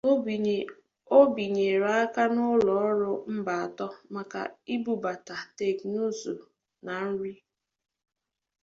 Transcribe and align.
O 1.17 1.19
binyere 1.35 1.89
aka 2.01 2.23
na 2.33 2.41
ụlọ 2.53 2.73
ọrụ 2.89 3.11
mba 3.35 3.53
atọ 3.65 3.87
maka 4.13 4.39
ibubata 4.73 5.35
teknụzụ 5.57 6.33
na 6.85 6.93
nri. 7.09 7.33